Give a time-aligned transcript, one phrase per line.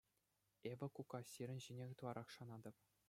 [0.71, 2.75] Эпӗ, кукка, сирӗн ҫине ытларах шанатӑп.